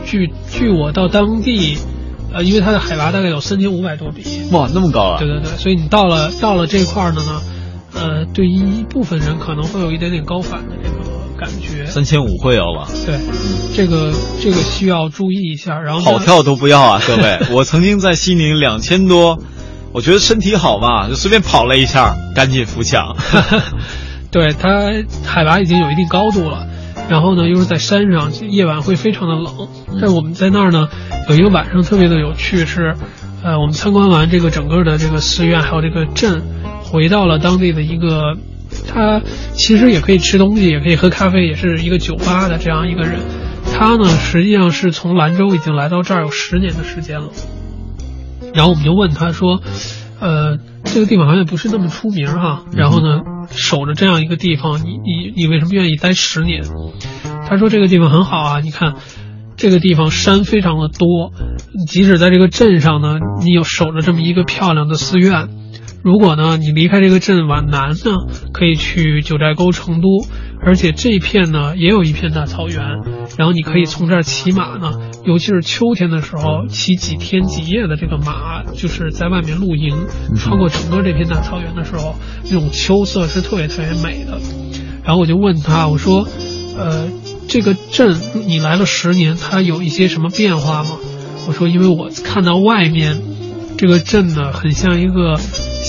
[0.03, 1.77] 据据我到当地，
[2.33, 4.23] 呃，因为它的海拔大概有三千五百多米。
[4.51, 5.17] 哇，那么高啊！
[5.17, 7.41] 对对对，所以你到了到了这块儿的呢，
[7.93, 11.10] 呃，对于一部分人可能会有一点点高反的这个。
[11.41, 13.19] 感觉三千五会有了，对，
[13.75, 15.79] 这个这个需要注意一下。
[15.79, 17.39] 然后跑跳都不要啊， 各位！
[17.51, 19.39] 我曾经在西宁两千多，
[19.91, 23.17] 我觉得身体好嘛，就随便跑了一下，赶紧扶墙。
[24.29, 24.91] 对，它
[25.25, 26.67] 海拔已经有一定高度了，
[27.09, 29.67] 然后呢又是在山上，夜晚会非常的冷。
[29.99, 30.89] 但是我们在那儿呢，
[31.27, 32.95] 有一个晚上特别的有趣是，
[33.43, 36.43] 呃，我们参观完这个整个的这个寺院还有这个镇，
[36.83, 38.37] 回到了当地的一个，
[38.87, 39.21] 他
[39.53, 43.19] 其实也可以吃东西，也可以喝咖啡，也是一个酒吧的这样一个人。
[43.73, 47.29] 他呢实际上是从兰州已经来到这儿有十年的时间了。
[48.53, 49.61] 然后我们就问他说，
[50.19, 56.63] 呃，这个地方好像不是那么出名哈，然后呢，守着这样一个地方，你你你为什么愿意待十年？
[57.47, 58.95] 他说这个地方很好啊，你看，
[59.55, 61.31] 这个地方山非常的多，
[61.87, 65.47] 即使在这个镇上呢，你有守着这么一个漂亮的寺院，
[66.03, 68.11] 如果呢你离开这个镇往南呢，
[68.53, 70.07] 可以去九寨沟、成都。
[70.63, 72.77] 而且这片呢，也有一片大草原，
[73.35, 74.91] 然后你可以从这儿骑马呢，
[75.25, 84.39] 尤其是秋天的时候，骑几天几夜的这个马，就是在外面露营，穿过整个这片大草原的时候，那种秋色是特别特别美的。
[85.03, 86.27] 然后我就问他，我说，
[86.77, 87.07] 呃，
[87.47, 90.91] 这个镇你来了十年，它有一些什么变化吗？
[91.47, 93.19] 我说，因为我看到外面
[93.79, 95.39] 这个镇呢，很像一个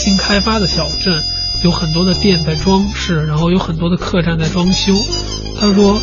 [0.03, 1.23] 新开发的小镇。
[1.63, 4.93] 有很多的店在装饰，然后有很多的客栈在装修。
[5.61, 6.01] 他说，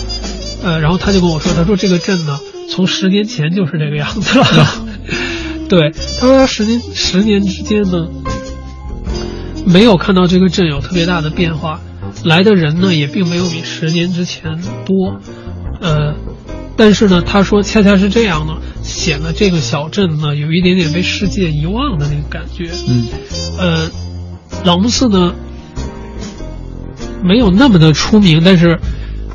[0.63, 2.39] 呃，然后他就跟我说，他说这个镇呢，
[2.69, 4.45] 从十年前就是这个样子了。
[5.67, 8.07] 对，他说他十年十年之间呢，
[9.65, 11.81] 没有看到这个镇有特别大的变化，
[12.23, 15.19] 来的人呢也并没有比十年之前多。
[15.81, 16.15] 呃，
[16.77, 18.59] 但是呢，他说恰恰是这样呢，
[18.89, 22.69] 显得这个小镇呢有一点点被世界遗忘的那个感觉。
[22.89, 23.07] 嗯，
[23.57, 23.91] 呃，
[24.65, 25.33] 老木寺呢。
[27.21, 28.79] 没有那么的出名，但是，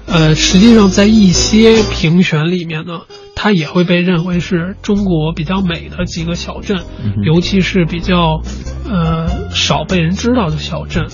[0.07, 3.01] 呃，实际上在一些评选里面呢，
[3.37, 6.79] 它也会被认为是中国比较美的几个小镇，
[7.27, 8.41] 尤其是比较，
[8.89, 11.09] 呃，少被人知道的小镇。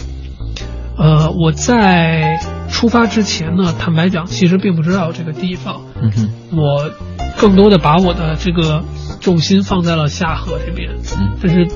[0.96, 2.38] 呃，我在
[2.70, 5.82] 出发之前呢，坦白讲，其实并不知道这个地方。
[6.00, 6.90] 嗯哼，我
[7.38, 8.84] 更多的把我的这个
[9.20, 10.92] 重心放在了下河这边。
[11.18, 11.68] 嗯，但是。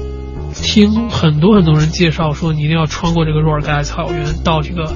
[0.56, 4.94] 听很多很多人介绍说，你一定要穿过这个若尔盖草原，到这个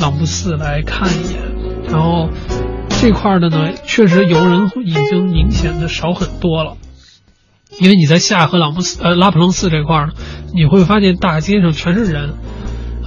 [0.00, 1.38] 朗布寺来看一眼。
[1.88, 2.28] 然后
[2.88, 6.76] 这块的呢，确实游人已经明显的少很多了，
[7.78, 10.12] 因为你在下河朗布寺呃拉普楞寺这块呢，
[10.52, 12.34] 你会发现大街上全是人，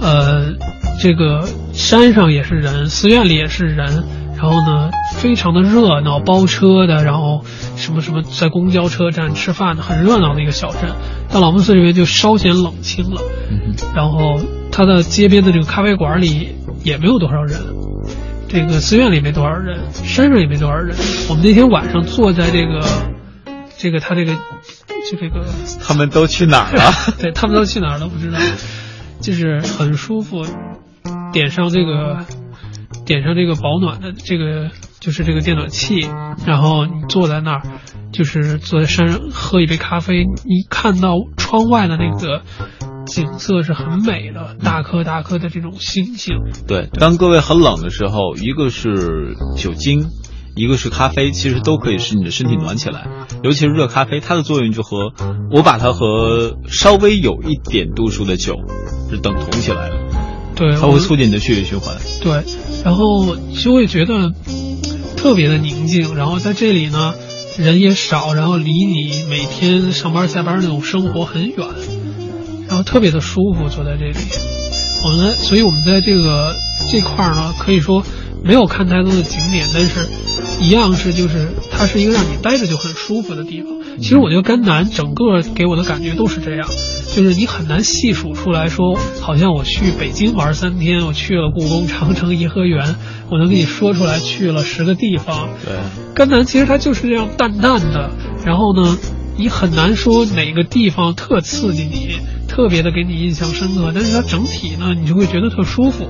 [0.00, 0.54] 呃，
[1.00, 4.04] 这个山上也是人，寺院里也是人。
[4.36, 7.44] 然后呢，非常的热闹，包车的，然后
[7.76, 10.80] 什么什么在公交车站吃饭的，很热闹的一个小镇。
[11.28, 13.20] 但老木寺这边就稍显冷清了。
[13.94, 14.40] 然后
[14.72, 17.60] 它的街边的这个咖啡馆里也没有多少人，
[18.48, 20.96] 这个寺院里没多少人，山上也没多少人。
[21.28, 22.80] 我们那天晚上坐在这个，
[23.76, 25.44] 这个他这个，就这个，
[25.86, 26.90] 他们都去哪儿了？
[27.18, 28.08] 对他们都去哪儿了？
[28.08, 28.38] 不知道，
[29.20, 30.44] 就是很舒服，
[31.32, 32.24] 点上这个。
[33.06, 35.98] 点上这个保暖的这个就是这个电暖气，
[36.46, 37.62] 然后你坐在那儿，
[38.12, 42.42] 就是坐在山上喝一杯咖啡，你看到窗外的那个
[43.06, 46.36] 景色是很美的，大颗大颗的这种星星。
[46.68, 50.06] 对，当各位很冷的时候，一个是酒精，
[50.56, 53.06] 一个是咖啡，其实都可以使你的身体暖起来。
[53.42, 55.12] 尤其是热咖啡，它的作用就和
[55.50, 58.56] 我把它和稍微有一点度数的酒
[59.10, 59.96] 是等同起来的。
[60.54, 61.96] 对，它会促进你的血液循环。
[62.22, 62.42] 对。
[62.84, 64.32] 然后就会觉得
[65.16, 67.14] 特别的宁静，然后在这里呢，
[67.58, 71.66] 人也少，然后离你每天上班下班那种生活很远，
[72.68, 74.14] 然后特别的舒服，坐在这里。
[75.04, 76.56] 我们，所以我们在这个
[76.90, 78.02] 这块儿呢，可以说
[78.42, 80.08] 没有看太多的景点，但是
[80.60, 83.70] 一样是就是它是一个让你待着就很舒服的地方。
[83.98, 86.68] 其实我觉得甘南整个给我的感觉都是这样。
[87.14, 92.94] 就是你很难细数出来说，好像我去北京玩三天，我去了故宫、长城、颐和园，
[93.30, 95.48] 我能给你说出来去了十个地方。
[95.64, 95.74] 对，
[96.14, 98.10] 甘南其实它就是这样淡淡的，
[98.46, 98.96] 然后呢，
[99.36, 106.06] 你很难说哪个地方特刺激你，特别的给你印象深刻，但是它整体呢，你就会觉得特舒服，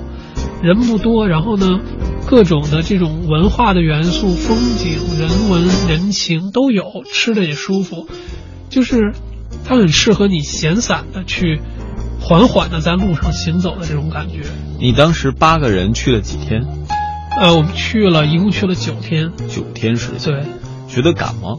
[0.63, 1.81] 人不多，然后呢，
[2.27, 8.09] 各种的这种文化的元素、风景、人文、人情都有，吃的也舒服，
[8.69, 9.13] 就是。
[9.65, 11.61] 它很适合你闲散的去，
[12.21, 14.43] 缓缓的在路上行走的这种感觉。
[14.79, 16.65] 你当时八个人去了几天？
[17.37, 19.33] 呃，我们去了一共去了九天。
[19.49, 20.35] 九天时间。
[20.35, 20.45] 对。
[20.89, 21.59] 觉得赶吗？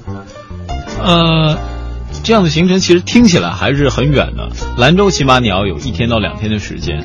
[1.04, 1.58] 呃，
[2.24, 4.50] 这样的行程其实听起来还是很远的。
[4.78, 7.04] 兰州起码你要有一天到两天的时间，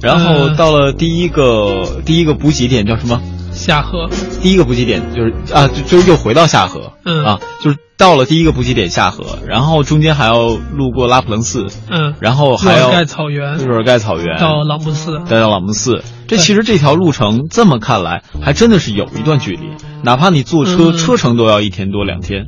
[0.00, 3.20] 然后到了第一个第一个补给点叫什么？
[3.52, 4.10] 下河，
[4.42, 7.24] 第一个补给点就是啊，就就又回到下河，嗯。
[7.24, 13.56] 啊，就是到了第一个补给点下河，然后中间还要路过拉普楞寺，嗯，然后还要盖草原。
[13.58, 14.40] 若尔盖草原。
[14.40, 16.02] 到朗木寺，再到朗木寺。
[16.26, 19.70] 这其实这条路程这么看来，还真的是有一段距离，
[20.02, 20.96] 哪怕你坐车，嗯。
[20.98, 22.46] 车程都要一天多两天。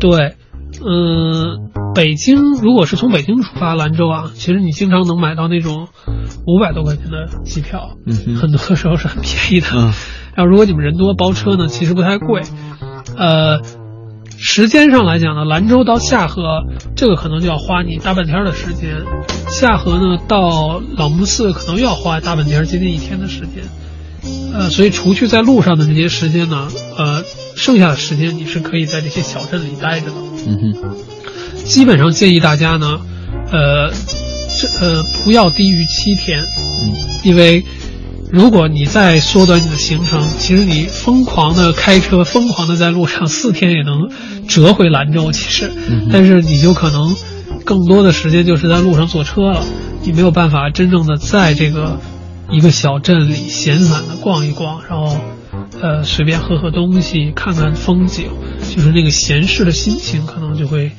[0.00, 0.34] 对，
[0.80, 5.88] 嗯，北京如果是从北京出发兰州啊，其实你经常能买到那种
[6.46, 9.68] 五百多块钱的机票，嗯哼很多的时候是很便宜的。
[9.74, 9.92] 嗯
[10.34, 12.42] 然后如果你们人多包车呢，其实不太贵。
[13.16, 13.60] 呃，
[14.36, 16.62] 时间上来讲呢，兰州到下河
[16.94, 19.02] 这个可能就要花你大半天的时间，
[19.48, 23.64] 下河呢到朗木寺可能又要花大半天，接近一天的时间。
[24.54, 27.22] 呃，所以除去在路上的这些时间呢，呃，
[27.54, 30.14] 剩下的时间你是可以在这些小镇里待着的。
[30.46, 30.96] 嗯哼，
[31.64, 33.00] 基本上建议大家呢，
[33.52, 33.92] 呃，
[34.58, 37.64] 这呃不要低于七天，嗯因为
[38.30, 44.10] 如果你再缩短你的行程，其实你疯狂的开车，疯狂的在路上，四天也能
[44.48, 45.30] 折回兰州。
[45.32, 47.14] 其实，嗯但是你就可能
[47.64, 49.64] 更多的时间就是在路上坐车了，
[50.02, 52.00] 你没有办法真正的在这个
[52.50, 55.16] 一个小镇里闲散的逛一逛，然后
[55.80, 58.30] 呃随便喝喝东西，看看风景，
[58.74, 60.92] 就是那个闲适的心情可能就会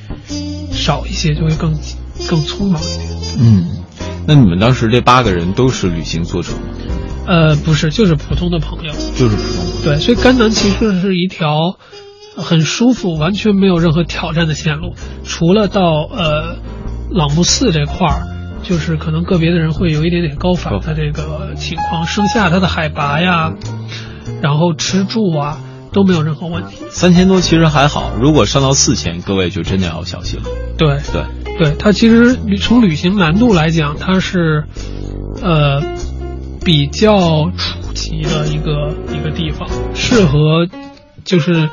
[0.72, 1.74] 少一些，就会更
[2.30, 3.10] 更匆忙一点。
[3.40, 3.68] 嗯，
[4.28, 6.60] 那你们当时这八个人都是旅行作者吗？
[7.28, 8.92] 呃，不是，就是普通的朋友。
[8.92, 9.84] 就是普通的。
[9.84, 11.78] 对，所以甘南其实是一条
[12.36, 15.82] 很舒服、完全没有任何挑战的线路，除了到
[16.12, 16.58] 呃
[17.12, 23.54] 朗木寺这块儿，就是可能个别的人会有一点点高反的这个情况，剩下它的海拔呀，
[24.42, 25.60] 然后吃住啊
[25.92, 26.78] 都没有任何问题。
[26.90, 30.46] 三千多其实还好，如果上到四千，各位就真的要小心了。
[30.78, 34.66] 对对，对，它其实旅从旅行难度来讲，它是
[35.42, 35.82] 呃
[36.64, 40.68] 比较初级的一个一个地方，适合
[41.24, 41.70] 就是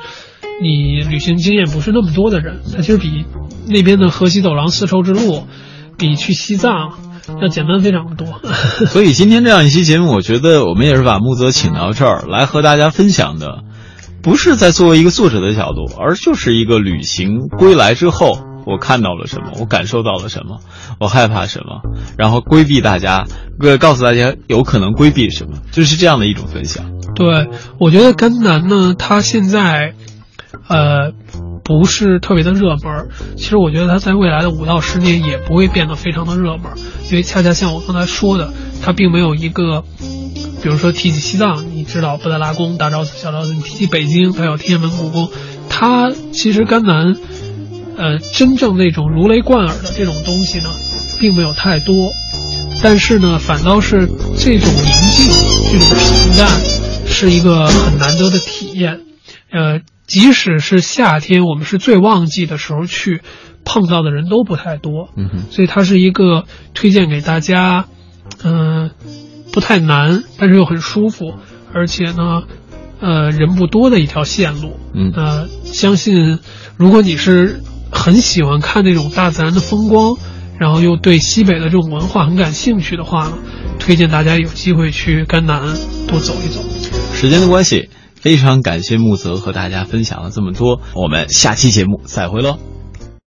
[0.62, 2.62] 你旅行经验不是那么多的人。
[2.74, 3.24] 它其实比
[3.68, 5.46] 那边的河西走廊丝绸之路，
[5.96, 6.92] 比去西藏
[7.40, 8.40] 要简单非常的多。
[8.86, 13.64] 所以今天这样一期节目，我觉得我们也是把木泽请到这儿来和大家分享的，
[14.22, 20.60] 不是在作为一个作者的角度，而就是一个旅行归来之后，我看到了什么，我感受到了什么，
[21.00, 21.80] 我害怕什么，
[22.18, 23.24] 然后规避大家，
[23.60, 26.84] 呃，告诉大家有可能规避什么，就是这样的一种分享。
[27.14, 29.94] 对，我觉得甘南呢，他现在，
[30.68, 31.12] 呃，
[31.66, 33.08] 不是特别的热门。
[33.36, 36.72] 其实我觉得它在未来的五到十年也不会变得非常的热门，
[37.10, 38.52] 因为恰恰像我刚才说的，
[38.82, 39.82] 它并没有一个，
[40.62, 45.28] 比如说提起西藏，你知道布达拉宫、大昭寺、小昭寺；你提起北京，它有天安门、故宫。
[45.68, 47.16] 它其实甘南，
[47.96, 50.70] 呃，真正那种如雷贯耳的这种东西呢，
[51.18, 52.12] 并没有太多。
[52.82, 54.06] 但是呢，反倒是
[54.38, 55.32] 这种宁静、
[55.72, 56.48] 这种平淡，
[57.06, 59.00] 是一个很难得的体验。
[59.50, 63.22] 呃，即使是夏天，我们是最旺季的时候去，
[63.64, 65.08] 碰到的人都不太多。
[65.16, 66.44] 嗯，所以它是一个
[66.74, 67.86] 推荐给大家，
[68.44, 68.90] 嗯、
[69.52, 71.34] 不太难，但是又很舒服，
[71.72, 72.42] 而且呢，
[73.00, 74.78] 呃，人不多的一条线路。
[74.94, 76.38] 嗯呃，相信
[76.76, 80.16] 如果你是很喜欢看那种大自然的风光，
[80.58, 83.38] 然后又对西北的这种文化很感兴趣的话呢，
[83.78, 85.76] 推荐大家有机会去甘南
[86.06, 86.62] 多走一走。
[87.12, 87.88] 时间的关系，
[88.26, 92.58] 非常感谢木泽和大家分享了这么多，我们下期节目再会喽。